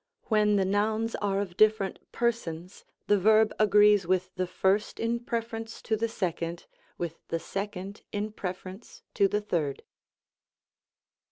When 0.29 0.55
the 0.55 0.65
nouns 0.65 1.13
are 1.17 1.39
of 1.39 1.55
different 1.57 1.99
persons, 2.11 2.85
the 3.05 3.19
verb 3.19 3.53
agrees 3.59 4.07
with 4.07 4.33
the 4.33 4.47
first 4.47 4.99
in 4.99 5.19
preference 5.19 5.79
to 5.83 5.95
the 5.95 6.07
second, 6.09 6.65
with 6.97 7.19
the 7.27 7.37
second 7.37 8.01
in 8.11 8.31
preference 8.31 9.03
to 9.13 9.27
the 9.27 9.41
third. 9.41 9.83